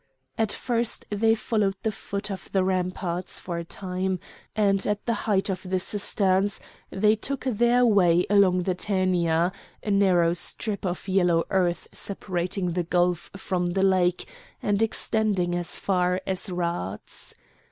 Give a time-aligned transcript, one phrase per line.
[0.35, 4.19] At first they followed the foot of the ramparts for a time,
[4.55, 9.51] and at the height of the cisterns they took their way along the Tænia,
[9.83, 14.25] a narrow strip of yellow earth separating the gulf from the lake
[14.59, 17.35] and extending as far as Rhades.